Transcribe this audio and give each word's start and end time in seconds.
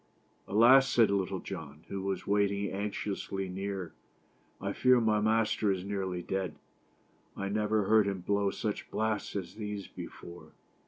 "Alas!" 0.47 0.89
said 0.89 1.11
Little 1.11 1.41
John, 1.41 1.85
who 1.87 2.01
was 2.01 2.25
waiting 2.25 2.71
anxiously 2.71 3.47
near," 3.49 3.93
I 4.59 4.73
fear 4.73 4.99
my 4.99 5.19
master 5.21 5.71
is 5.71 5.85
nearly 5.85 6.23
dead. 6.23 6.55
I 7.37 7.49
never 7.49 7.83
heard 7.83 8.07
him 8.07 8.21
blow 8.21 8.49
such 8.49 8.89
blasts 8.89 9.35
as 9.35 9.53
those 9.53 9.85
before." 9.85 10.53